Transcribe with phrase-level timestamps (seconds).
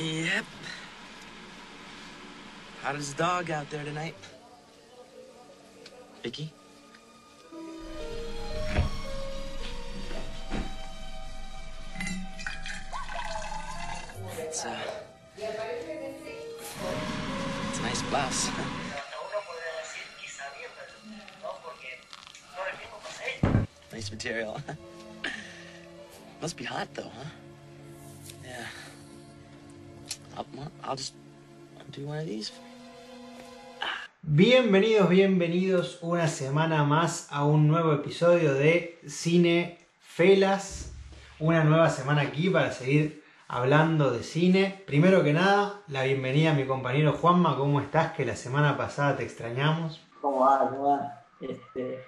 [0.00, 0.44] Yep.
[2.82, 4.14] How does the dog out there tonight?
[6.22, 6.52] Vicky?
[14.38, 14.78] It's, uh,
[15.36, 15.46] it's
[17.78, 18.50] a nice blouse.
[23.92, 24.60] nice material.
[26.40, 27.47] Must be hot though, huh?
[30.38, 30.44] Yeah.
[30.44, 31.14] I'll, well, I'll just
[31.90, 32.52] do one of these.
[34.22, 40.92] Bienvenidos, bienvenidos una semana más a un nuevo episodio de Cine Felas.
[41.40, 44.82] Una nueva semana aquí para seguir hablando de cine.
[44.86, 47.56] Primero que nada, la bienvenida a mi compañero Juanma.
[47.56, 48.12] ¿Cómo estás?
[48.12, 50.04] Que la semana pasada te extrañamos.
[50.20, 50.58] ¿Cómo va?
[50.58, 51.24] ¿Cómo va?
[51.40, 52.04] Este,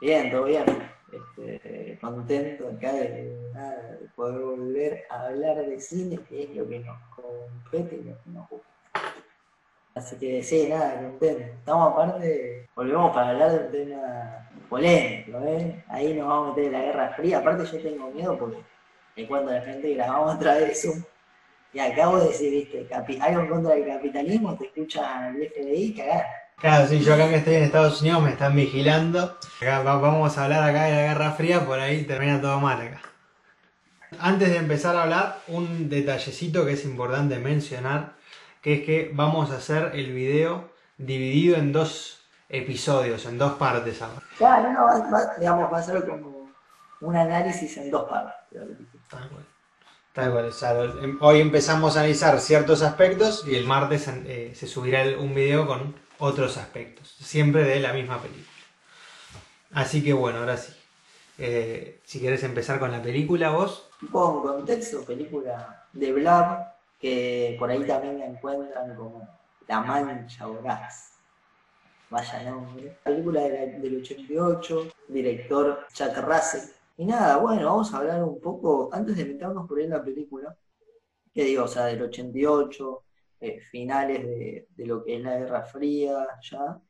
[0.00, 0.64] bien, todo bien.
[1.10, 6.78] Este, contento acá de, de poder volver a hablar de cine, que es lo que
[6.80, 8.68] nos compete y lo que nos gusta.
[9.94, 11.42] Así que sí, nada, contento.
[11.58, 15.84] Estamos aparte, volvemos para hablar de un tema polémico, ¿eh?
[15.88, 17.38] Ahí nos vamos a meter en la Guerra Fría.
[17.38, 18.58] Aparte yo tengo miedo porque
[19.16, 21.02] le cuento a la gente grabamos otra vez Zoom.
[21.72, 22.88] Y acabo de decir, viste,
[23.20, 26.26] algo en contra del capitalismo, te escucha el FBI, cagar.
[26.56, 29.36] Claro, sí, yo acá que estoy en Estados Unidos me están vigilando.
[29.60, 32.80] Acá va- vamos a hablar acá de la Guerra Fría, por ahí termina todo mal
[32.80, 33.00] acá.
[34.20, 38.14] Antes de empezar a hablar, un detallecito que es importante mencionar,
[38.62, 44.00] que es que vamos a hacer el video dividido en dos episodios, en dos partes
[44.02, 44.22] ahora.
[44.38, 46.50] Claro, no, va, digamos, va a ser como
[47.00, 48.34] un análisis en dos partes.
[49.10, 49.44] Tal cual.
[50.14, 54.08] Tal cual, o sea, lo- em- hoy empezamos a analizar ciertos aspectos y el martes
[54.08, 58.46] eh, se subirá un video con otros aspectos, siempre de la misma película.
[59.72, 60.72] Así que bueno, ahora sí.
[61.38, 63.88] Eh, si quieres empezar con la película vos.
[64.02, 69.28] Un en contexto, película de Blab, que por ahí también la encuentran como
[69.68, 71.12] La Mancha Voraz.
[72.10, 72.96] Vaya nombre.
[73.04, 76.70] Película de la- del 88, director Chuck Russell.
[76.96, 80.02] Y nada, bueno, vamos a hablar un poco, antes de meternos por ahí en la
[80.02, 80.56] película,
[81.32, 83.04] que digo, o sea, del 88,
[83.40, 86.80] eh, finales de, de lo que es la Guerra Fría, ya.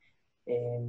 [0.47, 0.79] eh,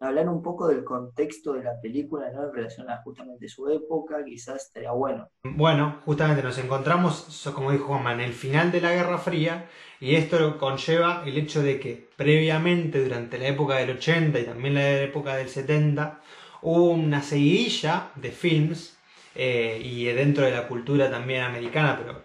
[0.00, 2.44] hablar un poco del contexto de la película, ¿no?
[2.44, 5.28] En relación a justamente su época, quizás estaría bueno.
[5.42, 9.68] Bueno, justamente nos encontramos, como dijo Juanma, en el final de la Guerra Fría
[10.00, 14.74] y esto conlleva el hecho de que previamente, durante la época del 80 y también
[14.74, 16.20] la época del 70,
[16.62, 18.96] hubo una seguidilla de films
[19.34, 22.22] eh, y dentro de la cultura también americana, pero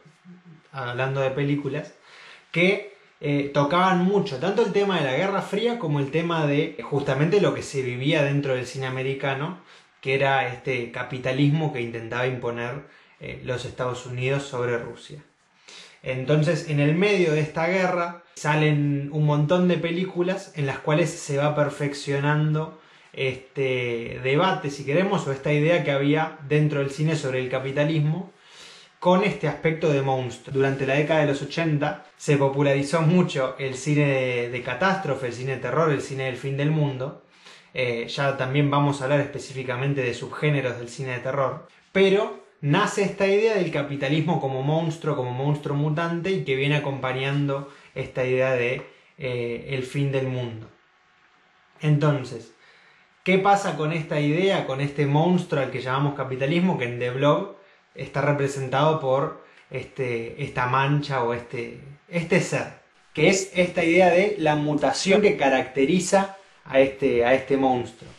[0.71, 1.93] hablando de películas,
[2.51, 2.92] que
[3.25, 7.39] eh, tocaban mucho, tanto el tema de la Guerra Fría como el tema de justamente
[7.39, 9.59] lo que se vivía dentro del cine americano,
[10.01, 12.81] que era este capitalismo que intentaba imponer
[13.21, 15.23] eh, los Estados Unidos sobre Rusia.
[16.01, 21.09] Entonces, en el medio de esta guerra salen un montón de películas en las cuales
[21.09, 22.81] se va perfeccionando
[23.13, 28.33] este debate, si queremos, o esta idea que había dentro del cine sobre el capitalismo
[29.03, 30.53] con este aspecto de monstruo.
[30.53, 35.55] Durante la década de los 80 se popularizó mucho el cine de, catástrofe, el cine
[35.55, 37.21] de terror, el cine del fin del mundo.
[37.73, 41.67] Eh, ya también vamos a hablar específicamente de subgéneros del cine de terror.
[41.91, 47.73] Pero nace esta idea del capitalismo como monstruo, como monstruo mutante y que viene acompañando
[47.95, 48.83] esta idea de
[49.17, 50.69] eh, el fin del mundo.
[51.81, 52.53] Entonces,
[53.25, 57.09] ¿qué pasa con esta idea, con este monstruo al que llamamos capitalismo, que en The
[57.09, 57.62] Blog
[57.95, 62.81] está representado por este, esta mancha o este, este ser?
[63.13, 68.09] Que es esta idea de la mutación que caracteriza a este, a este monstruo.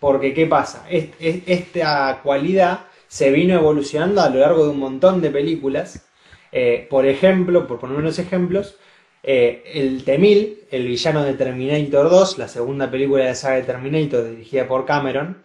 [0.00, 0.86] Porque, ¿qué pasa?
[0.90, 6.06] Est- est- esta cualidad se vino evolucionando a lo largo de un montón de películas.
[6.52, 8.76] Eh, por ejemplo, por poner unos ejemplos,
[9.22, 13.62] eh, el T-1000, el villano de Terminator 2, la segunda película de la saga de
[13.62, 15.42] Terminator dirigida por Cameron,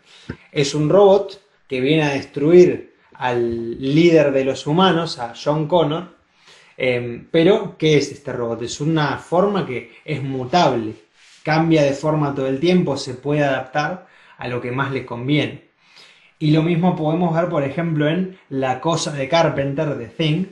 [0.51, 2.88] es un robot que viene a destruir
[3.19, 6.15] al líder de los humanos, a John Connor.
[6.77, 8.61] Eh, pero, ¿qué es este robot?
[8.61, 10.93] Es una forma que es mutable,
[11.43, 14.07] cambia de forma todo el tiempo, se puede adaptar
[14.37, 15.69] a lo que más le conviene.
[16.39, 20.45] Y lo mismo podemos ver, por ejemplo, en La Cosa de Carpenter, de Thing.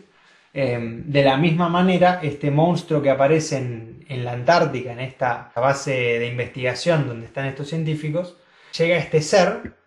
[0.54, 5.52] Eh, de la misma manera, este monstruo que aparece en, en la Antártica, en esta
[5.56, 8.36] base de investigación donde están estos científicos,
[8.78, 9.78] llega este ser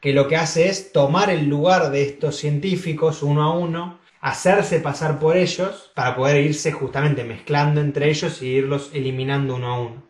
[0.00, 4.80] que lo que hace es tomar el lugar de estos científicos uno a uno, hacerse
[4.80, 9.80] pasar por ellos para poder irse justamente mezclando entre ellos y irlos eliminando uno a
[9.80, 10.02] uno.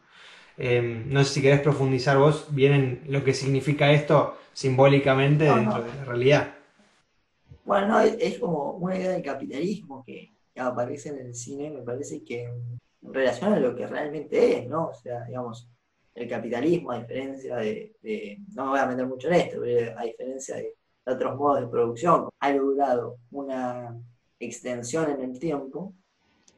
[0.59, 5.57] Eh, no sé si querés profundizar vos bien en lo que significa esto simbólicamente No,
[5.57, 5.85] dentro no.
[5.85, 6.55] de la realidad.
[7.65, 11.83] Bueno, no, es, es como una idea del capitalismo que aparece en el cine, me
[11.83, 12.81] parece que en
[13.15, 14.89] relación a lo que realmente es, ¿no?
[14.89, 15.69] O sea, digamos,
[16.15, 20.05] el capitalismo, a diferencia de, no me voy a meter mucho en esto, pero a
[20.05, 20.77] diferencia de
[21.07, 23.97] otros modos de producción, ha logrado una
[24.39, 25.95] extensión en el tiempo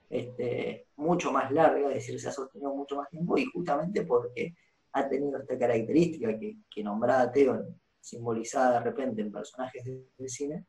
[0.08, 4.54] este, mucho más larga, es decir, se ha sostenido mucho más tiempo y justamente porque
[4.92, 7.64] ha tenido esta característica que, nombraba Teo,
[8.00, 10.66] simbolizada de repente en personajes del cine,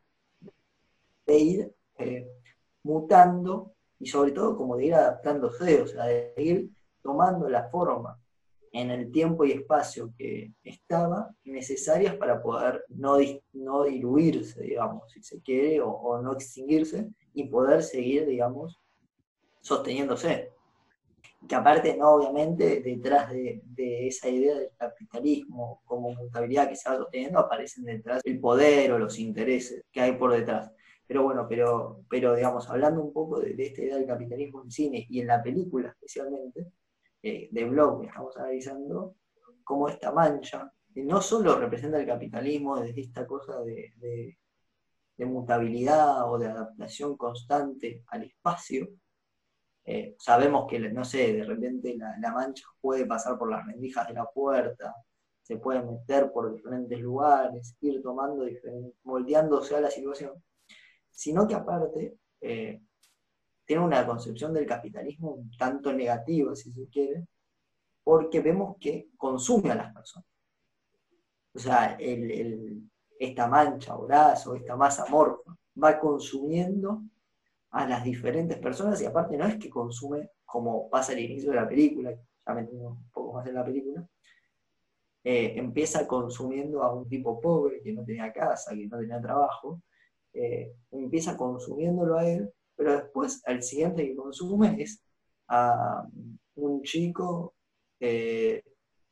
[1.26, 2.26] de ir eh,
[2.84, 6.70] mutando y sobre todo como de ir adaptándose, o sea, de ir
[7.02, 8.18] tomando la forma
[8.74, 13.18] en el tiempo y espacio que estaba necesarias para poder no,
[13.52, 18.80] no diluirse, digamos, si se quiere, o, no extinguirse y poder seguir, digamos,
[19.60, 20.50] sosteniéndose.
[21.48, 23.62] Que aparte, no, obviamente, detrás de,
[24.08, 28.98] esa idea del capitalismo como mutabilidad que se va sosteniendo, aparecen detrás el poder o
[28.98, 30.72] los intereses que hay por detrás.
[31.06, 34.70] Pero bueno, pero, pero digamos, hablando un poco de, de esta idea del capitalismo en
[34.72, 36.66] cine y en la película especialmente,
[37.26, 39.14] eh, de blog que estamos analizando,
[39.64, 44.36] como esta mancha, que no solo representa el capitalismo desde esta cosa de,
[45.16, 48.90] mutabilidad o de adaptación constante al espacio,
[49.86, 54.14] eh, sabemos que, no sé, de repente la, mancha puede pasar por las rendijas de
[54.14, 54.94] la puerta,
[55.40, 58.44] se puede meter por diferentes lugares, ir tomando,
[59.04, 60.44] moldeándose a la situación,
[61.10, 62.82] sino que aparte eh,
[63.64, 67.26] tiene una concepción del capitalismo un tanto negativa, si se quiere,
[68.02, 70.28] porque vemos que consume a las personas.
[71.54, 71.96] O sea,
[73.18, 77.02] esta mancha o brazo, esta masa morfa, va consumiendo
[77.70, 81.56] a las diferentes personas y aparte no es que consume como pasa al inicio de
[81.56, 84.06] la película, ya me entiendo un poco más en la película,
[85.24, 89.80] eh, empieza consumiendo a un tipo pobre que no tenía casa, que no tenía trabajo,
[90.32, 95.02] eh, empieza consumiéndolo a él pero después el siguiente que consume es
[95.48, 96.06] a
[96.56, 97.54] un chico
[98.00, 98.62] eh,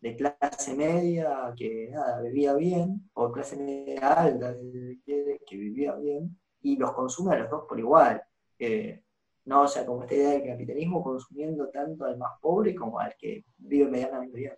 [0.00, 4.54] de clase media que nada, vivía bien, o clase media alta
[5.04, 8.22] que vivía bien, y los consume a los dos por igual.
[9.44, 13.14] no, o sea, como esta idea del capitalismo consumiendo tanto al más pobre como al
[13.18, 14.56] que vive medianamente bien.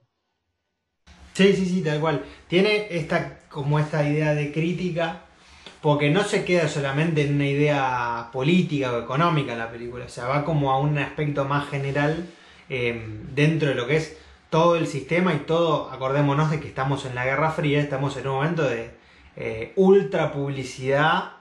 [1.34, 2.24] Sí, sí, sí, tal cual.
[2.48, 5.24] Tiene esta, como esta idea de crítica
[5.84, 10.24] porque no se queda solamente en una idea política o económica la película, o sea,
[10.24, 12.24] va como a un aspecto más general
[12.70, 14.16] em, dentro de lo que es
[14.48, 18.28] todo el sistema y todo, acordémonos de que estamos en la Guerra Fría, estamos en
[18.28, 18.92] un momento de
[19.36, 21.32] eh, ultra publicidad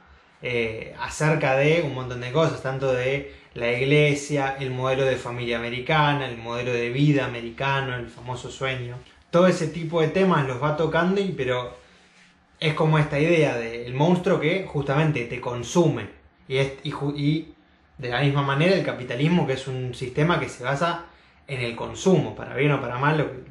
[0.41, 5.57] eh, acerca de un montón de cosas, tanto de la iglesia, el modelo de familia
[5.57, 8.97] americana, el modelo de vida americano, el famoso sueño.
[9.31, 11.81] Todo ese tipo de temas los va tocando, y, pero
[12.63, 16.07] es como esta idea del monstruo que justamente te consume.
[16.47, 17.53] Y, y,
[17.97, 21.07] de la misma manera el capitalismo, que es un sistema que se basa
[21.45, 23.43] en el consumo, para bien o para mal,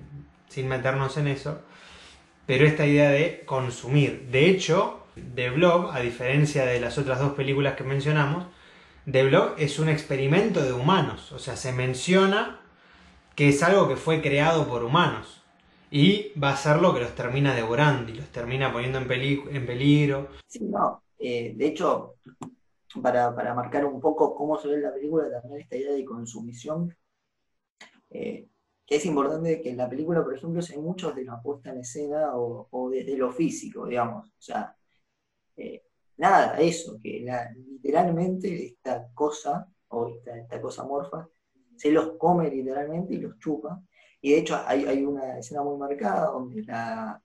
[0.48, 1.60] sin meternos en eso.
[2.46, 4.28] Pero esta idea de consumir.
[4.30, 5.04] De hecho,
[5.34, 8.46] The Blob, a diferencia de las otras dos películas que mencionamos,
[9.10, 11.32] The Blob es un experimento de humanos.
[11.32, 12.60] O sea, se menciona
[13.34, 15.41] que es algo que fue creado por humanos
[15.94, 19.66] y va a ser lo que los termina devorando y los termina poniendo en, en
[19.66, 20.28] peligro.
[20.46, 21.02] Sí, no.
[21.18, 22.14] Eh, de hecho,
[23.02, 26.96] para, marcar un poco cómo se ve la película, también esta idea de consumición,
[28.08, 28.48] eh,
[28.86, 31.80] que es importante que en la película, por ejemplo, hay muchos de la puesta en
[31.80, 34.28] escena o, desde lo físico, digamos.
[34.28, 34.74] O sea,
[35.56, 35.84] eh,
[36.16, 37.22] nada, eso, que
[37.70, 41.28] literalmente esta cosa, o esta, esta cosa morfa,
[41.76, 43.78] se los come literalmente y los chupa
[44.24, 47.20] y de hecho hay, una escena muy marcada donde la,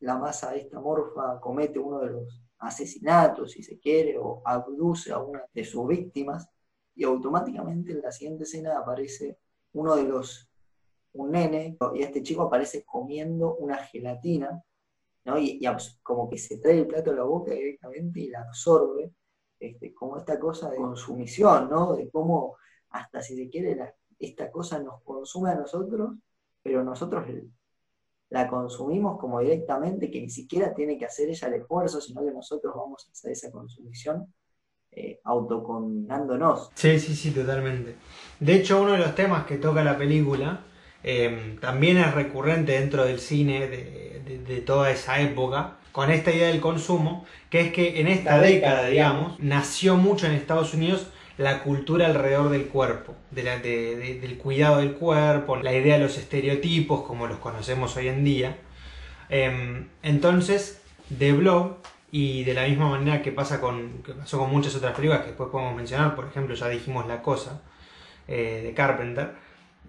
[0.00, 5.44] masa esta morfa comete uno de los asesinatos, si se quiere, o abduce a una
[5.52, 6.48] de sus víctimas,
[6.94, 9.38] y automáticamente en la siguiente escena aparece
[9.72, 10.48] uno de los,
[11.14, 14.62] un nene, y este chico aparece comiendo una gelatina,
[15.24, 15.38] ¿no?
[15.40, 15.60] y,
[16.04, 19.12] como que se trae el plato a la boca directamente y la absorbe,
[19.58, 21.96] este, como esta cosa de consumición, ¿no?
[21.96, 22.56] de cómo
[22.90, 23.76] hasta si se quiere
[24.20, 26.12] esta cosa nos consume a nosotros
[26.68, 27.24] pero nosotros
[28.28, 32.30] la consumimos como directamente, que ni siquiera tiene que hacer ella el esfuerzo, sino que
[32.30, 34.26] nosotros vamos a hacer esa consumición
[34.92, 36.70] eh, autoconminándonos.
[36.74, 37.96] Sí, sí, sí, totalmente.
[38.38, 40.66] De hecho, uno de los temas que toca la película
[41.02, 46.60] em, también es recurrente dentro del cine de, toda esa época, con esta idea del
[46.60, 52.06] consumo, que es que en esta década, digamos, nació mucho en Estados Unidos la cultura
[52.06, 57.96] alrededor del cuerpo, del cuidado del cuerpo, la idea de los estereotipos como los conocemos
[57.96, 58.58] hoy en día.
[59.28, 60.82] Em, entonces,
[61.16, 61.76] The Blob
[62.10, 65.28] Y de la misma manera que pasa con, que pasó con muchas otras películas que
[65.28, 67.60] después podemos mencionar, por ejemplo, ya dijimos La Cosa,
[68.26, 69.34] eh, de Carpenter,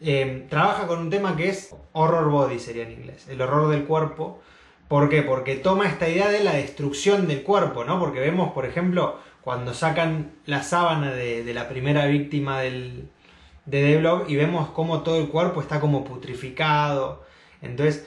[0.02, 3.86] eh, trabaja con un tema que es horror body, sería en inglés, el horror del
[3.86, 4.42] cuerpo.
[4.90, 5.22] ¿Por qué?
[5.22, 8.00] Porque toma esta idea de la destrucción del cuerpo, ¿no?
[8.00, 9.18] Porque vemos, por ejemplo,
[9.50, 13.10] cuando sacan la sábana de, la primera víctima del,
[13.66, 17.26] de The Blob y vemos cómo todo el cuerpo está como putrificado.
[17.64, 18.06] Entonces,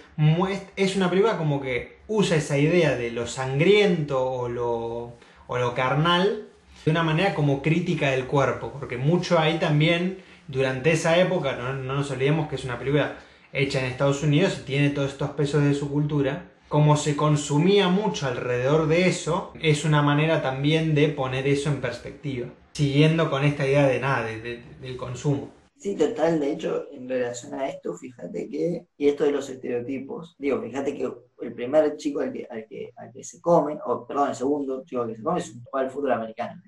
[0.77, 6.47] es una película como que usa esa idea de lo sangriento o lo, carnal
[6.85, 11.73] de una manera como crítica del cuerpo, porque mucho ahí también, durante esa época, no
[11.73, 13.17] nos olvidemos que es una película
[13.53, 17.89] hecha en Estados Unidos y tiene todos estos pesos de su cultura, como se consumía
[17.89, 23.45] mucho alrededor de eso, es una manera también de poner eso en perspectiva, siguiendo con
[23.45, 25.51] esta idea de nada, del consumo.
[25.77, 30.35] Sí, total, de hecho, en relación a esto, fíjate que, y esto de los estereotipos,
[30.39, 31.13] digo, fíjate que
[31.43, 34.83] el primer chico al que, al que, al que se come, o perdón, el segundo
[34.83, 36.63] chico al que se come es un jugador fútbol americano,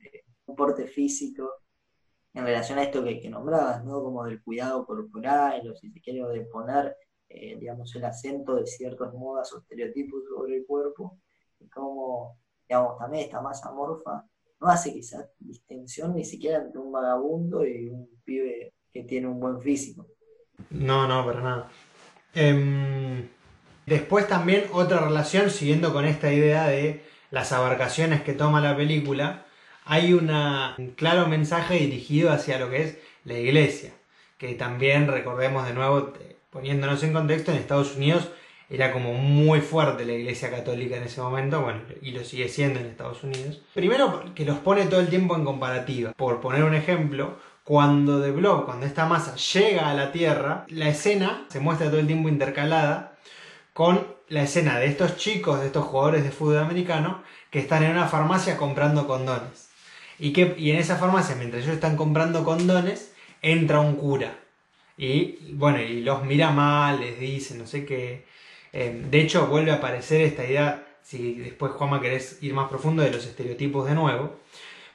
[0.45, 1.51] un porte físico,
[2.35, 4.03] en relación a esto que, que nombrabas, ¿no?
[4.03, 6.95] Como del cuidado corporal, o si se quiere, de poner
[7.35, 11.19] eh, digamos, el acento de ciertas modas o estereotipos sobre el cuerpo,
[11.59, 12.39] y como,
[12.69, 14.25] digamos, también esta masa morfa
[14.61, 19.41] no hace quizás distinción ni siquiera entre un vagabundo y un pibe que tiene un
[19.41, 20.07] buen físico.
[20.71, 21.71] No, no, para nada.
[22.35, 23.29] Em,
[23.85, 29.45] después también otra relación, siguiendo con esta idea de las abarcaciones que toma la película,
[29.85, 33.93] hay una, un claro mensaje dirigido hacia lo que es la iglesia,
[34.39, 36.13] que también recordemos de nuevo
[36.55, 38.29] poniéndonos en contexto, en Estados Unidos
[38.71, 42.81] era como muy fuerte la Iglesia Católica en ese momento, bueno, y lo sigue siendo
[42.81, 43.61] en Estados Unidos.
[43.75, 46.13] Primero que los pone todo el tiempo en comparativa.
[46.13, 50.89] Por poner un ejemplo, cuando The Blob, cuando esta masa llega a la Tierra, la
[50.89, 53.19] escena se muestra todo el tiempo intercalada
[53.75, 57.91] con la escena de estos chicos, de estos jugadores de fútbol americano, que están en
[57.91, 59.69] una farmacia comprando condones.
[60.19, 64.44] Y, que, y en esa farmacia, mientras ellos están comprando condones, entra un cura
[64.97, 68.27] y bueno, y los mira mal, les dice, no sé qué.
[68.73, 73.03] Eh, de hecho, vuelve a aparecer esta idea, si después Juanma querés ir más profundo,
[73.03, 74.37] de los estereotipos de nuevo.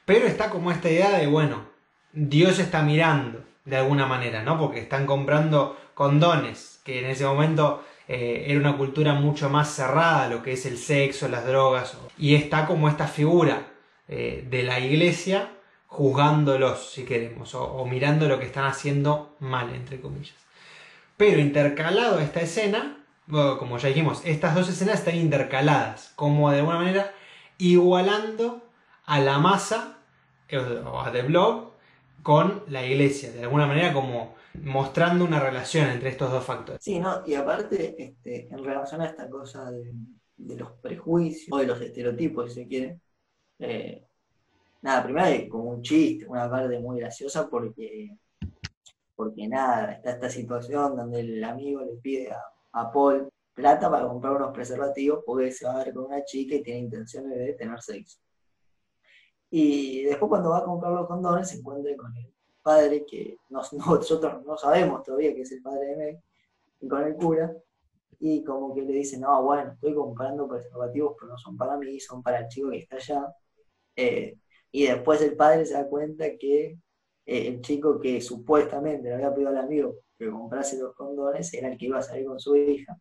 [0.06, 1.66] Pero está como esta idea de, bueno,
[2.14, 4.58] Dios está mirando de alguna manera, ¿no?
[4.58, 10.28] Porque están comprando condones, que en ese momento eh, era una cultura mucho más cerrada
[10.30, 11.98] lo que es el sexo, las drogas.
[12.18, 13.68] Y está como esta figura
[14.08, 15.52] eh, de la iglesia
[15.90, 20.36] juzgándolos, si queremos, o, mirando lo que están haciendo mal, entre comillas.
[21.18, 26.60] Pero intercalado a esta escena, como ya dijimos, estas dos escenas están intercaladas, como de
[26.60, 27.12] alguna manera
[27.58, 28.62] igualando
[29.06, 29.98] a la masa
[30.48, 31.72] eh, o a The Blob
[32.24, 36.84] con la iglesia, de alguna manera como mostrando una relación entre estos dos factores.
[36.84, 41.68] Sí, no, y aparte, este, en relación a esta cosa de, los prejuicios o de
[41.68, 43.00] los estereotipos, si se quiere,
[43.60, 44.09] eh,
[44.82, 48.18] nada, primero es como un chiste, una parte muy graciosa porque,
[49.16, 54.34] porque nada, está esta situación donde el amigo le pide a, Paul plata para comprar
[54.38, 57.82] unos preservativos porque se va a ver con una chica y tiene intenciones de tener
[57.82, 58.20] sexo.
[59.50, 62.32] Y después cuando va a comprar los condones se encuentra con el
[62.62, 66.24] padre que nosotros no sabemos todavía que es el padre de Meg,
[66.82, 67.54] y con el cura,
[68.20, 72.00] y como que le dice, no, bueno, estoy comprando preservativos, pero no son para mí,
[72.00, 73.36] son para el chico que está allá.
[73.96, 74.38] Eh,
[74.72, 76.78] y después el padre se da cuenta que
[77.26, 81.70] eh, el chico que supuestamente le había pedido al amigo que comprase los condones era
[81.70, 83.00] el que iba a salir con su hija.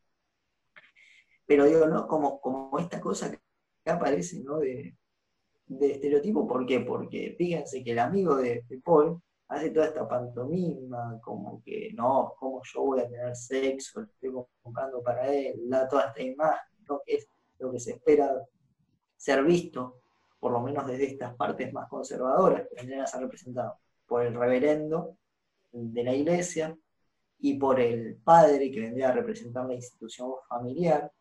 [1.46, 2.06] Pero digo, ¿no?
[2.06, 4.58] Como, como esta cosa que aparece, ¿no?
[4.58, 4.94] De,
[5.66, 6.80] de estereotipo, ¿por qué?
[6.80, 12.62] Porque fíjense que el amigo de, Paul hace toda esta pantomima, como que no, ¿cómo
[12.64, 14.00] yo voy a tener sexo?
[14.00, 17.00] Lo estoy comprando para él, da toda esta imagen, ¿no?
[17.04, 18.30] Que es lo que se espera
[19.16, 20.00] ser visto
[20.38, 23.74] por lo menos desde estas partes más conservadoras que vendrían a ser representadas
[24.06, 25.16] por el reverendo
[25.72, 26.76] de la iglesia
[27.38, 31.12] y por el padre que vendría a representar la institución familiar,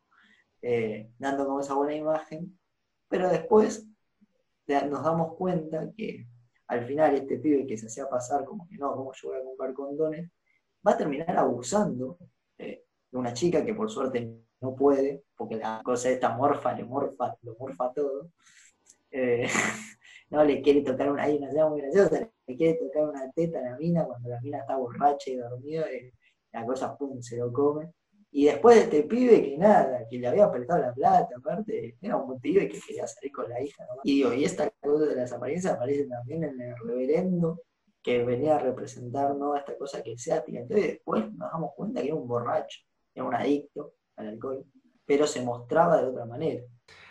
[0.61, 2.57] eh, dando como esa buena imagen,
[3.07, 3.87] pero después
[4.67, 6.27] nos damos cuenta que
[6.67, 9.43] al final este pibe que se hacía pasar como que no, como yo voy a
[9.43, 10.29] comprar condones,
[10.85, 12.17] va a terminar abusando
[12.57, 16.83] eh, de una chica que por suerte no puede, porque la cosa esta morfa, le
[16.83, 18.31] morfa, lo morfa todo,
[19.17, 19.47] eh,
[20.29, 23.63] no le quiere tocar una, hay una muy graciosa, le quiere tocar una teta a
[23.63, 26.11] la mina cuando la mina está borracha y dormida, y
[26.51, 27.91] la cosa pum, se lo come.
[28.31, 32.17] Y después de este pibe que nada, que le había apretado la plata, aparte, era
[32.17, 33.85] un pibe que quería salir con la hija.
[34.03, 37.61] Y digo, y esta cosa de las apariencias aparece también en el reverendo
[38.03, 39.55] que venía a representar ¿no?
[39.55, 42.79] esta cosa que sea Entonces después nos damos cuenta que era un borracho,
[43.13, 44.65] era un adicto al alcohol,
[45.05, 46.63] pero se mostraba de otra manera.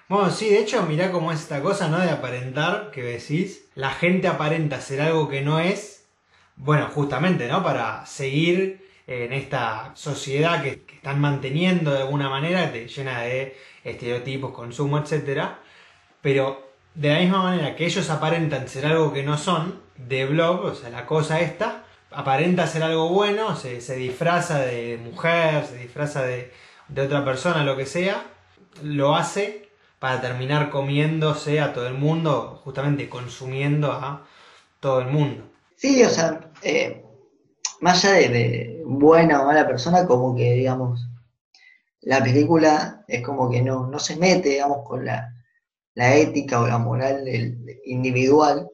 [0.08, 1.98] Bueno, sí, de hecho, mirá cómo es esta cosa, ¿no?
[1.98, 6.06] De aparentar, que decís, la gente aparenta ser algo que no es,
[6.54, 7.64] bueno, justamente, ¿no?
[7.64, 14.98] Para seguir en esta sociedad que, están manteniendo de alguna manera, llena de estereotipos, consumo,
[14.98, 15.58] etcétera.
[16.22, 20.66] Pero de la misma manera que ellos aparentan ser algo que no son, de blog,
[20.66, 25.78] o sea, la cosa esta, aparenta ser algo bueno, se, se disfraza de mujer, se
[25.78, 26.52] disfraza de,
[26.88, 28.24] de otra persona, lo que sea,
[28.82, 29.65] lo hace
[29.98, 34.26] para terminar comiéndose a todo el mundo, justamente consumiendo a
[34.80, 35.44] todo el mundo.
[35.76, 37.04] Sí, o sea, eh,
[37.80, 41.06] más allá de, buena o mala persona, como que, digamos,
[42.02, 45.32] la película es como que no, no se mete, digamos, con la,
[45.94, 48.68] la ética o la moral del individual,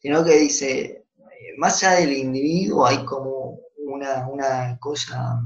[0.00, 5.40] sino que dice, eh, más allá del individuo hay como una, una cosa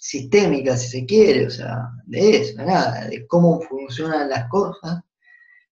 [0.00, 5.02] sistémica, si se quiere, o sea, de eso, nada, de cómo funcionan las cosas,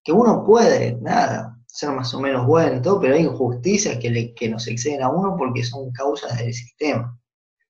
[0.03, 4.09] que uno puede, nada, ser más o menos bueno y todo, pero hay injusticias que,
[4.09, 7.17] le, que nos exceden a uno porque son causas del sistema.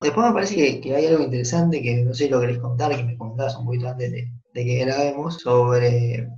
[0.00, 2.94] Después me parece que, que hay algo interesante que no sé si lo queréis contar,
[2.94, 6.28] que me contabas un poquito antes de, de que grabemos, sobre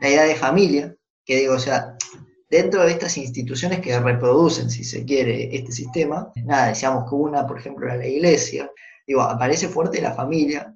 [0.00, 0.94] la idea de familia,
[1.24, 1.96] que digo, o sea,
[2.48, 7.46] dentro de estas instituciones que reproducen, si se quiere, este sistema, nada, decíamos que una,
[7.46, 8.70] por ejemplo, era la iglesia,
[9.10, 10.72] digo, aparece fuerte la familia,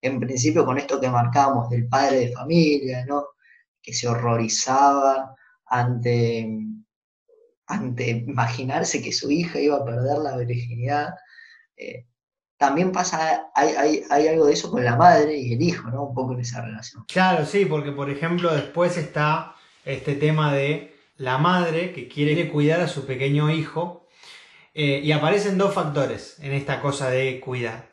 [0.00, 3.04] en principio con esto que marcábamos del padre de familia.
[3.82, 5.34] Que se horrorizaba
[5.66, 6.48] ante,
[7.66, 11.14] ante imaginarse que su hija iba a perder la virginidad.
[11.76, 12.06] Eh,
[12.56, 16.04] también pasa, hay, hay, hay, algo de eso con la madre y el hijo, ¿no?
[16.04, 17.04] Un poco en esa relación.
[17.06, 22.80] Claro, sí, porque por ejemplo después está este tema de la madre que quiere cuidar
[22.80, 24.07] a su pequeño hijo
[24.80, 27.88] eh, y aparecen dos factores en esta cosa de cuidar.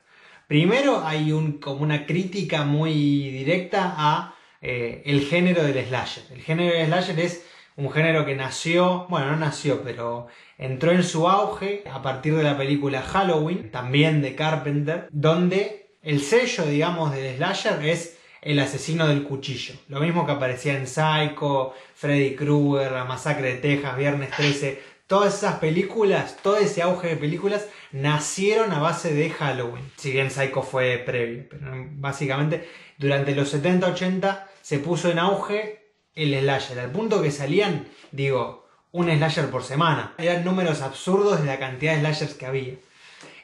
[0.47, 2.93] Primero hay un, como una crítica muy
[3.31, 6.25] directa a eh, el género del slasher.
[6.31, 7.43] El género del slasher es
[7.75, 10.27] un género que nació, bueno, no nació, pero
[10.59, 16.21] entró en su auge a partir de la película Halloween, también de Carpenter, donde el
[16.21, 19.73] sello, digamos, del slasher es el asesino del cuchillo.
[19.87, 24.94] Lo mismo que aparecía en Psycho, Freddy Krueger, La Masacre de Texas, Viernes 13.
[25.07, 29.91] Todas esas películas, todo ese auge de películas nacieron a base de Halloween.
[29.97, 36.33] Si bien Psycho fue previo, pero básicamente durante los 70-80 se puso en auge el
[36.39, 40.15] slasher, al punto que salían, digo, un slasher por semana.
[40.17, 42.73] Eran números absurdos de la cantidad de slashers que había.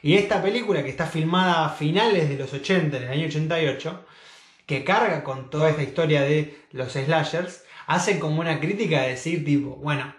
[0.02, 4.04] Y esta película que está filmada a finales de los 80, en el año 88,
[4.66, 9.44] que carga con toda esta historia de los slashers, hace como una crítica de decir
[9.44, 10.12] tipo, bueno,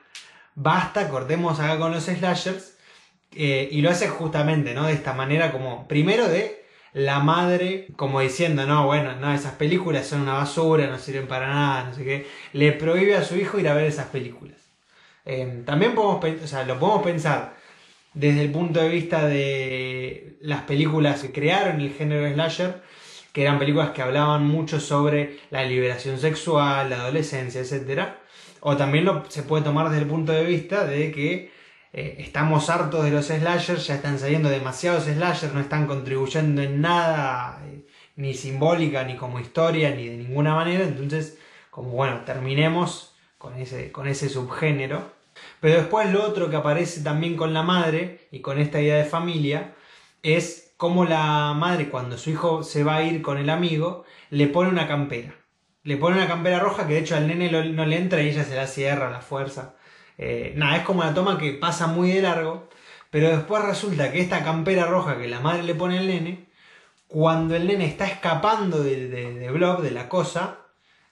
[0.55, 2.77] basta, cortemos acá con los slashers,
[3.35, 4.85] eh, y lo hace justamente, ¿no?
[4.85, 6.63] De esta manera como, primero de
[6.93, 11.47] la madre como diciendo, no, bueno, no, esas películas son una basura, no sirven para
[11.47, 14.57] nada, no sé qué, le prohíbe a su hijo ir a ver esas películas.
[15.25, 17.55] Eh, también podemos, o sea, lo podemos pensar
[18.13, 22.81] desde el punto de vista de las películas que crearon el género slasher,
[23.33, 28.09] que eran películas que hablaban mucho sobre la liberación sexual, la adolescencia, etc.
[28.61, 31.51] O también se puede tomar desde el punto de vista de que
[31.91, 36.79] eh, estamos hartos de los slashers, ya están saliendo demasiados slashers, no están contribuyendo en
[36.79, 40.83] nada, eh, ni simbólica, ni como historia, ni de ninguna manera.
[40.83, 41.39] Entonces,
[41.71, 45.11] como bueno, terminemos con ese, con ese subgénero.
[45.59, 49.05] Pero después lo otro que aparece también con la madre y con esta idea de
[49.05, 49.73] familia
[50.21, 54.47] es como la madre cuando su hijo se va a ir con el amigo le
[54.47, 55.33] pone una campera.
[55.83, 58.43] Le pone una campera roja que de hecho al nene no le entra y ella
[58.43, 59.75] se la cierra a la fuerza.
[60.17, 62.67] Eh, nada, es como una toma que pasa muy de largo,
[63.11, 66.49] pero después resulta que esta campera roja que la madre le pone al nene,
[67.07, 70.65] cuando el nene está escapando de, de, de Blob, de la cosa,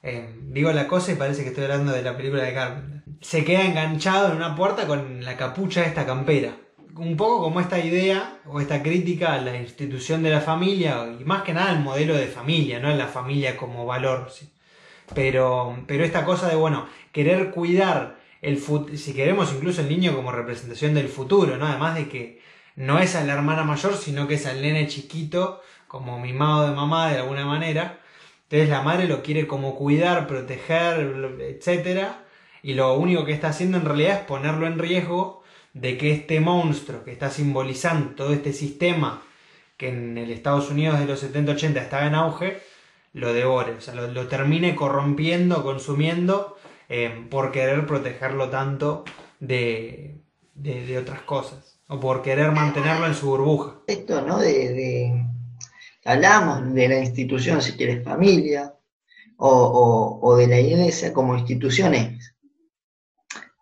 [0.03, 3.45] eh, digo la cosa y parece que estoy hablando de la película de Carpenter, se
[3.45, 6.57] queda enganchado en una puerta con la capucha de esta campera.
[6.95, 11.23] Un poco como esta idea o esta crítica a la institución de la familia y
[11.23, 14.29] más que nada al modelo de familia, no la familia como valor.
[14.31, 14.49] ¿sí?
[15.13, 18.59] Pero, pero esta cosa de, bueno, querer cuidar el
[18.97, 21.67] si queremos incluso el niño como representación del futuro, ¿no?
[21.67, 22.41] Además de que
[22.75, 26.75] no es a la hermana mayor, sino que es al nene chiquito, como mimado de
[26.75, 27.99] mamá de alguna manera.
[28.43, 32.25] Entonces la madre lo quiere como cuidar, proteger, etcétera,
[32.63, 35.40] y lo único que está haciendo en realidad es ponerlo en riesgo
[35.73, 39.23] de que este monstruo que está simbolizando todo este sistema
[39.77, 42.61] que en el Estados Unidos de los 70-80 estaba en auge,
[43.13, 46.57] lo devore, o sea, lo, lo termine corrompiendo, consumiendo
[46.93, 49.05] eh, por querer protegerlo tanto
[49.39, 50.21] de,
[50.53, 53.79] de, otras cosas o por querer mantenerlo en su burbuja.
[53.87, 54.39] Esto, ¿no?
[54.39, 55.25] De,
[56.03, 58.75] hablamos de la institución, si quieres familia,
[59.37, 62.30] o, de la iglesia como instituciones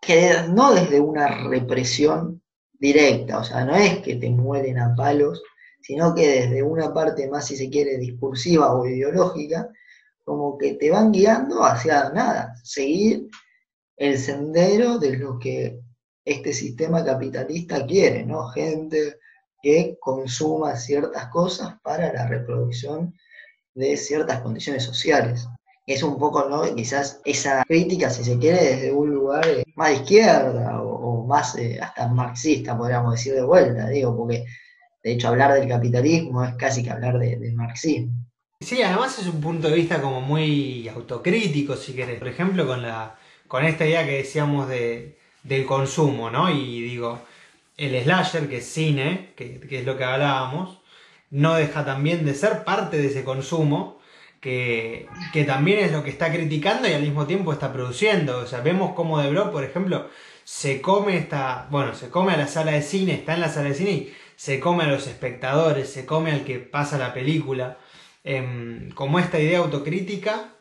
[0.10, 2.41] que no desde una represión
[2.74, 5.39] directa, o sea, no es que te mueren a palos,
[5.82, 9.69] sino que desde una parte más, si se quiere, discursiva o ideológica,
[10.26, 13.28] como que te van guiando hacia nada, seguir
[13.98, 15.80] el sendero de lo que
[16.26, 18.48] este sistema capitalista quiere, ¿no?
[18.48, 19.19] Gente
[19.62, 23.13] que consuma ciertas cosas para la reproducción
[23.76, 25.48] de ciertas condiciones sociales.
[25.89, 26.75] Es un poco, ¿no?
[26.75, 31.56] Quizás esa crítica, si se quiere, desde un lugar eh, más de izquierda o, más
[31.58, 34.45] eh, hasta marxista, podríamos decir de vuelta, digo, porque
[35.04, 38.13] de hecho hablar del capitalismo es casi que hablar del marxismo.
[38.62, 42.19] Sí, además es un punto de vista como muy autocrítico, si querés.
[42.19, 46.52] Por ejemplo, con, la, con esta idea que decíamos de, del consumo, ¿no?
[46.52, 47.19] Y digo,
[47.78, 50.80] el slasher, que es cine, que, es lo que hablábamos,
[51.30, 53.99] no deja también de ser parte de ese consumo,
[54.39, 58.39] que, que, también es lo que está criticando y al mismo tiempo está produciendo.
[58.39, 60.10] O sea, vemos cómo De Block, por ejemplo,
[60.43, 63.69] se come esta, bueno, se come a la sala de cine, está en la sala
[63.69, 67.78] de cine y se come a los espectadores, se come al que pasa la película.
[68.23, 70.54] Em, como esta idea autocrítica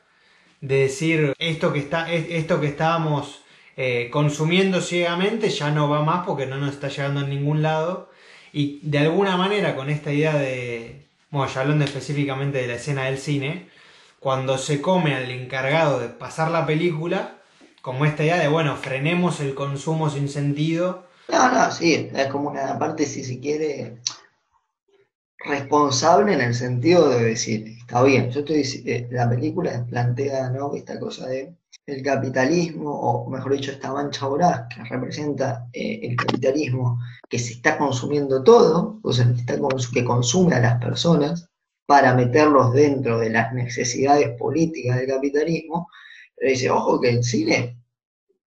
[0.60, 3.42] de decir esto que, está, esto que estábamos
[3.76, 8.10] eh, consumiendo ciegamente ya no va más porque no nos está llegando en ningún lado.
[8.52, 13.04] Y de alguna manera con esta idea de, bueno, ya hablando específicamente de la escena
[13.04, 13.68] del cine,
[14.20, 17.38] cuando se come al encargado de pasar la película,
[17.82, 21.06] como esta idea de, bueno, frenemos el consumo sin sentido.
[21.28, 23.98] No, no, sí, es como una parte, si se quiere,
[25.48, 30.74] responsable en el sentido de decir, está bien, yo estoy, eh, la película plantea, ¿no?
[30.74, 31.54] Esta cosa de
[31.86, 37.54] el capitalismo, o mejor dicho, esta mancha voraz que representa eh, el capitalismo, que se
[37.54, 39.26] está consumiendo todo, o sea,
[39.92, 41.48] que consume a las personas
[41.86, 45.88] para meterlos dentro de las necesidades políticas del capitalismo,
[46.36, 47.78] pero dice, ojo que el cine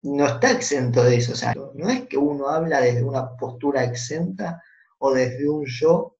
[0.02, 3.84] no está exento de eso, o sea, no es que uno habla desde una postura
[3.84, 4.62] exenta
[4.98, 6.16] o desde un yo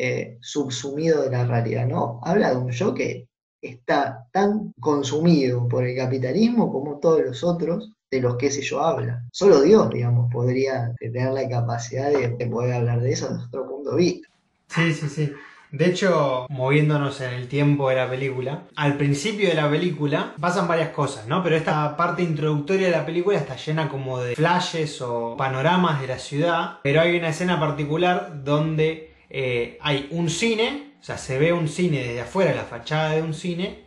[0.00, 3.26] eh, subsumido de la realidad, no, habla de un yo que
[3.60, 8.80] está tan consumido por el capitalismo como todos los otros de los que ese yo
[8.80, 9.24] habla.
[9.32, 13.90] Solo Dios, digamos, podría tener la capacidad de, poder hablar de eso desde otro punto
[13.90, 14.28] de vista.
[14.68, 15.32] Sí, sí, sí.
[15.72, 20.66] De hecho, moviéndonos en el tiempo de la película, al principio de la película pasan
[20.66, 21.42] varias cosas, ¿no?
[21.42, 26.06] Pero esta parte introductoria de la película está llena como de flashes o panoramas de
[26.06, 31.38] la ciudad, pero hay una escena particular donde eh, hay un cine o sea, se
[31.38, 33.84] ve un cine desde afuera, la fachada de un cine,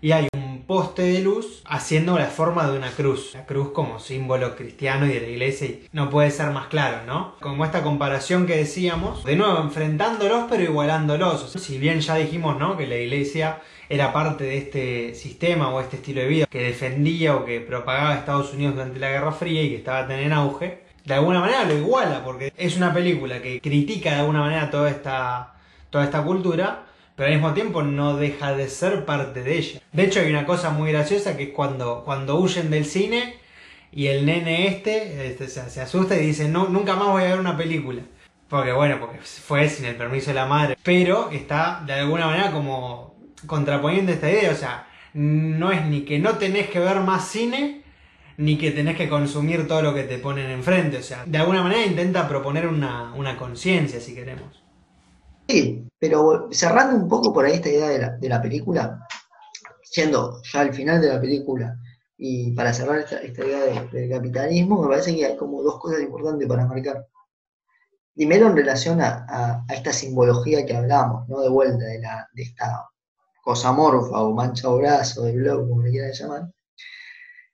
[0.00, 3.34] y hay un poste de luz haciendo la forma de una cruz.
[3.34, 7.04] La cruz como símbolo cristiano y de la iglesia, y no puede ser más claro,
[7.06, 7.36] ¿no?
[7.40, 11.52] Como esta comparación que decíamos, de nuevo, enfrentándolos pero igualándolos.
[11.52, 12.76] si bien ya dijimos, ¿no?
[12.76, 17.36] Que la iglesia era parte de este sistema o este estilo de vida que defendía
[17.36, 20.85] o que propagaba Estados Unidos durante la Guerra Fría y que estaba tan en auge,
[21.06, 24.90] de alguna manera lo iguala, porque es una película que critica de alguna manera toda
[24.90, 25.54] esta
[25.90, 29.80] toda esta cultura, pero al mismo tiempo no deja de ser parte de ella.
[29.92, 33.36] De hecho, hay una cosa muy graciosa que es cuando, cuando huyen del cine
[33.92, 37.40] y el nene este, este se, asusta y dice, no, nunca más voy a ver
[37.40, 38.02] una película.
[38.48, 40.76] Porque bueno, porque fue sin el permiso de la madre.
[40.82, 43.16] Pero está de alguna manera como
[43.46, 44.52] contraponiendo esta idea.
[44.52, 47.82] O sea, no es ni que no tenés que ver más cine,
[48.38, 50.98] ni que tenés que consumir todo lo que te ponen enfrente.
[50.98, 54.62] O sea, de alguna manera intenta proponer una, una conciencia, si queremos.
[55.48, 59.06] Sí, pero cerrando un poco por ahí esta idea de la, de la película,
[59.82, 61.76] siendo ya al final de la película,
[62.18, 66.48] y para cerrar esta, idea del capitalismo, me parece que hay como dos cosas importantes
[66.48, 67.06] para marcar.
[68.14, 71.40] Primero en relación a, esta simbología que hablamos, ¿no?
[71.42, 72.88] De vuelta, de, la, de esta
[73.44, 76.50] cosa morfa o mancha o brazo, del blog, como le quieran llamar,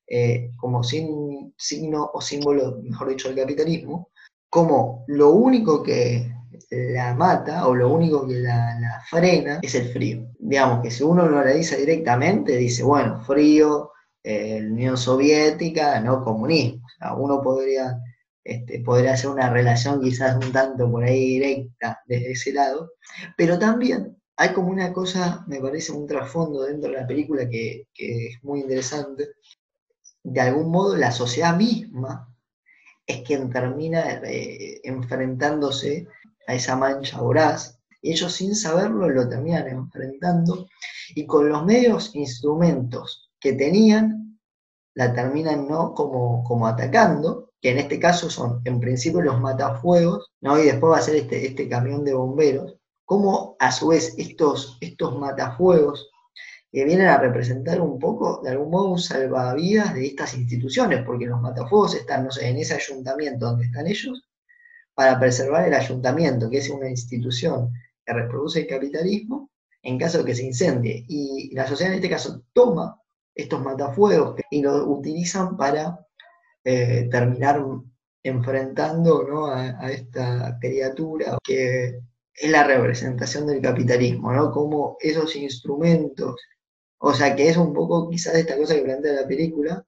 [0.07, 4.11] eh, como sin, signo o símbolo, mejor dicho, del capitalismo,
[4.49, 6.33] como lo único que
[6.71, 10.27] la mata o lo único que la, frena es el frío.
[10.39, 16.87] Digamos que si uno lo analiza directamente, dice, bueno, frío, eh, Unión Soviética, no comunismo.
[17.19, 17.99] uno podría,
[18.45, 22.93] este, podría hacer una relación quizás un tanto por ahí directa desde ese lado,
[23.37, 27.87] pero también hay como una cosa, me parece, un trasfondo dentro de la película que,
[27.95, 29.29] que es muy interesante.
[30.25, 32.33] De algún modo, la sociedad misma
[33.07, 36.07] es quien termina eh, enfrentándose
[36.47, 40.67] a esa mancha voraz, ellos sin saberlo lo terminan enfrentando
[41.15, 44.39] y con los medios, instrumentos que tenían,
[44.95, 45.95] la terminan ¿no?
[45.95, 50.59] como, como atacando, que en este caso son en principio los matafuegos, ¿no?
[50.59, 54.79] y después va a ser este, este camión de bomberos, como a su vez estos,
[54.81, 56.11] estos matafuegos
[56.73, 61.27] que vienen a representar un poco, de algún modo, un salvavidas de estas instituciones, porque
[61.27, 64.27] los matafuegos están, no sé, en ese ayuntamiento donde están ellos,
[64.95, 67.73] para preservar el ayuntamiento, que es una institución
[68.05, 69.51] que reproduce el capitalismo,
[69.83, 71.05] en caso de que se incendie.
[71.09, 72.99] Y la sociedad en este caso toma
[73.35, 75.99] estos matafuegos y los utilizan para
[76.65, 77.63] eh, terminar
[78.23, 82.01] enfrentando a, esta criatura que
[82.35, 84.51] es la representación del capitalismo, ¿no?
[84.53, 86.37] Como esos instrumentos,
[87.05, 89.85] o sea, que es un poco quizás esta cosa que plantea la película,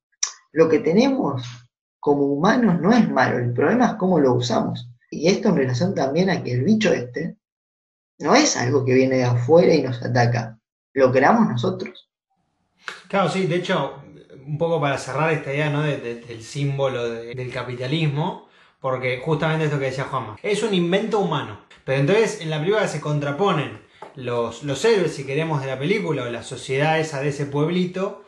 [0.50, 1.44] lo que tenemos
[2.00, 4.90] como humanos no es malo, el problema es cómo lo usamos.
[5.12, 7.36] Y esto en relación también a que el bicho este
[8.18, 10.58] no es algo que viene de afuera y nos ataca,
[10.92, 12.10] lo creamos nosotros.
[13.06, 14.02] Claro, sí, de hecho,
[14.44, 15.82] un poco para cerrar esta idea ¿no?
[15.82, 18.48] del símbolo del capitalismo,
[18.80, 21.60] porque justamente esto que decía Juanma, es un invento humano.
[21.84, 23.83] Pero entonces en la película se contraponen
[24.16, 28.24] los, los héroes, si queremos, de la película, o la sociedad esa de ese pueblito,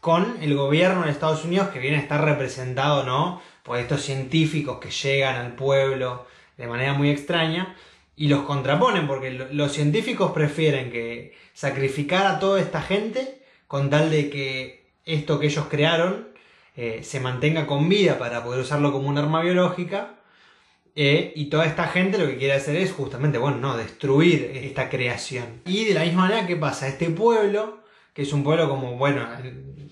[0.00, 3.42] con el gobierno de Estados Unidos que viene a estar representado, ¿no?
[3.62, 7.74] Por estos científicos que llegan al pueblo de manera muy extraña
[8.14, 14.10] y los contraponen, porque los científicos prefieren que sacrificar a toda esta gente con tal
[14.10, 16.28] de que esto que ellos crearon
[16.76, 20.14] eh, se mantenga con vida para poder usarlo como un arma biológica.
[20.98, 24.88] Eh, y toda esta gente lo que quiere hacer es justamente, bueno, no, destruir esta
[24.88, 25.60] creación.
[25.66, 26.88] Y de la misma manera, ¿qué pasa?
[26.88, 29.26] Este pueblo, que es un pueblo como, bueno,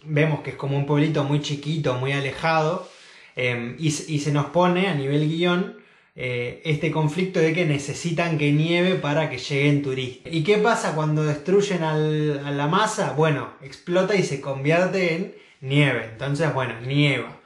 [0.05, 2.89] vemos que es como un pueblito muy chiquito, muy alejado,
[3.37, 5.77] eh, y, y, se nos pone a nivel guion
[6.17, 10.33] eh, este conflicto de que necesitan que nieve para que lleguen turistas.
[10.33, 13.13] ¿Y qué pasa cuando destruyen a la masa?
[13.13, 16.09] Bueno, explota y se convierte en nieve.
[16.13, 17.41] Entonces, bueno, nieva.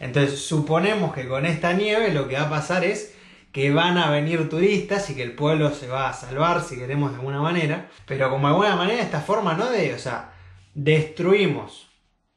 [0.00, 3.14] Entonces, suponemos que con esta nieve lo que va a pasar es
[3.52, 7.10] que van a venir turistas y que el pueblo se va a salvar, si queremos
[7.10, 7.88] de alguna manera.
[8.06, 9.70] Pero como de alguna manera esta forma, ¿no?
[9.70, 10.32] De, o sea,
[10.74, 11.88] destruimos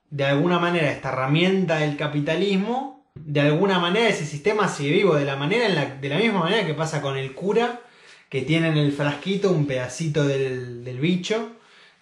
[0.10, 5.26] de alguna manera esta herramienta del capitalismo de alguna manera ese sistema sigue vivo, de
[5.26, 5.67] la, manera
[6.00, 7.82] de la misma manera que pasa con el cura,
[8.30, 11.52] que tiene en el frasquito un pedacito del, bicho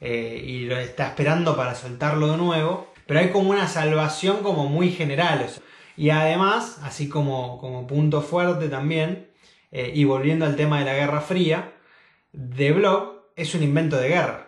[0.02, 4.67] eh, y lo está esperando para soltarlo de nuevo, pero hay como una salvación como
[4.67, 5.48] muy general.
[5.96, 9.32] y además, así como, como punto fuerte también,
[9.72, 11.74] eh, y volviendo al tema de la Guerra Fría,
[12.32, 14.48] The Blob es un invento de guerra.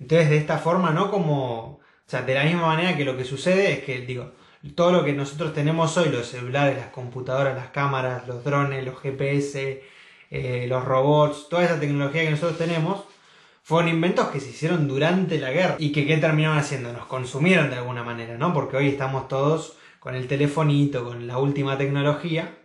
[0.00, 1.10] Entonces, de esta forma, ¿no?
[1.10, 4.32] Como, o sea, de la misma manera que lo que sucede es que, digo,
[4.74, 8.98] todo lo que nosotros tenemos hoy, los celulares, las computadoras, las cámaras, los drones, los
[9.00, 9.82] GPS,
[10.30, 13.04] eh, los robots, toda esa tecnología que nosotros tenemos,
[13.64, 16.92] fueron inventos que se hicieron durante la guerra y que ¿qué terminaron haciendo?
[16.92, 18.52] Nos consumieron de alguna manera, ¿no?
[18.52, 22.58] Porque hoy estamos todos con el telefonito, con la última tecnología,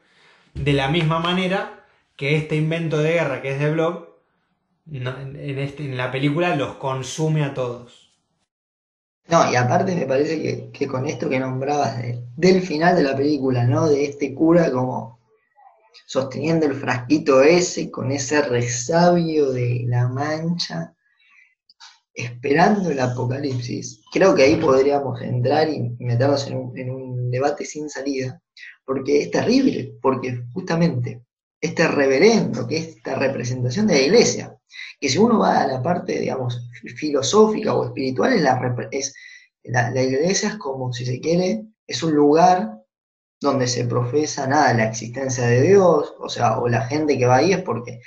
[0.53, 1.85] de la misma manera
[2.17, 4.09] que este invento de guerra que es de Blob,
[4.91, 8.11] en, este, en la película los consume a todos.
[9.29, 11.95] No, y aparte me parece que, con esto que nombrabas
[12.35, 13.87] del final de la película, ¿no?
[13.87, 15.18] De este cura como
[16.05, 20.95] sosteniendo el frasquito ese, con ese resabio de la mancha,
[22.13, 27.65] esperando el apocalipsis, creo que ahí podríamos entrar y meternos en un, en un debate
[27.65, 28.41] sin salida,
[28.85, 31.23] porque es terrible, porque justamente
[31.61, 34.57] este reverendo, que es esta representación de la iglesia,
[34.99, 39.13] que si uno va a la parte, digamos, filosófica o espiritual, es
[39.63, 42.78] la, la, iglesia es como, si se quiere, es un lugar
[43.41, 47.37] donde se profesa nada, la existencia de Dios, o sea, o la gente que va
[47.37, 48.01] ahí es porque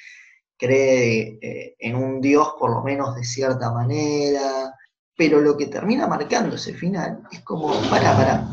[0.59, 4.75] cree eh, en un Dios por lo menos de cierta manera,
[5.17, 8.47] pero lo que termina marcando ese final es como, para, para,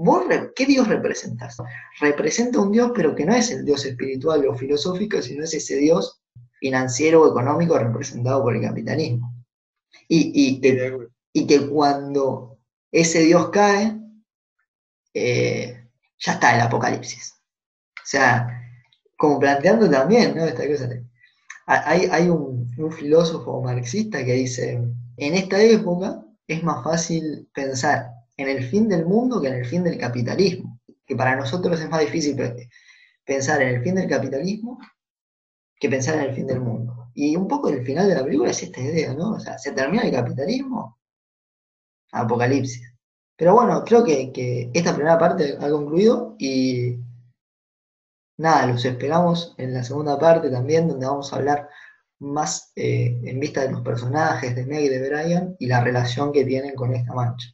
[0.00, 1.56] ¿Vos qué Dios representas?
[1.98, 5.74] Representa un Dios, pero que no es el Dios espiritual o filosófico, sino es ese
[5.74, 6.22] Dios
[6.60, 9.34] financiero o económico representado por el capitalismo.
[10.06, 12.58] Y, que, cuando
[12.92, 13.98] ese Dios cae,
[15.14, 17.34] eh, ya está el apocalipsis.
[17.96, 18.62] O sea,
[19.16, 20.44] como planteando también, ¿no?
[20.44, 20.88] Esta cosa.
[21.66, 22.58] Hay, hay un,
[22.92, 24.80] filósofo marxista que dice,
[25.16, 29.66] en esta época es más fácil pensar en el fin del mundo que en el
[29.66, 30.80] fin del capitalismo.
[31.06, 32.36] Que para nosotros es más difícil
[33.24, 34.78] pensar en el fin del capitalismo
[35.78, 37.10] que pensar en el fin del mundo.
[37.14, 39.32] Y un poco el final de la película es esta idea, ¿no?
[39.32, 40.98] O sea, se termina el capitalismo,
[42.12, 42.87] apocalipsis.
[43.38, 46.96] Pero bueno, creo que, esta primera parte ha concluido y
[48.36, 51.68] nada, los esperamos en la segunda parte también, donde vamos a hablar
[52.18, 56.32] más eh, en vista de los personajes de Meg y de Brian y la relación
[56.32, 57.50] que tienen con esta mancha.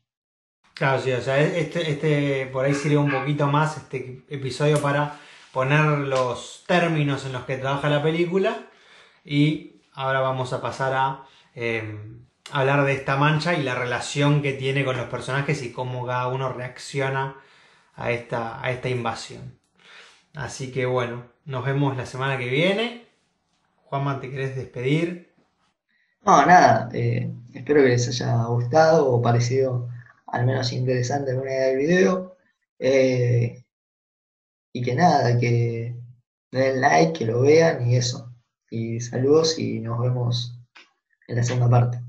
[0.73, 5.21] Claro, sí, o sea, este, este por ahí sirve un poquito más este episodio para
[5.53, 8.71] poner los términos en los que trabaja la película
[9.23, 14.53] y ahora vamos a pasar a em, hablar de esta mancha y la relación que
[14.53, 17.37] tiene con los personajes y cómo cada uno reacciona
[17.95, 19.59] a esta, a esta invasión.
[20.35, 23.07] Así que bueno, nos vemos la semana que viene.
[23.85, 25.33] Juanma, ¿te querés despedir?
[26.23, 29.89] No, nada, eh, espero que les haya gustado o parecido
[30.27, 32.37] al menos interesante alguna idea del video.
[32.79, 33.65] Eh,
[34.73, 35.97] y que nada, que
[36.51, 38.33] den like, que lo vean y eso.
[38.71, 40.59] Y saludos y nos vemos
[41.29, 42.04] en la segunda parte.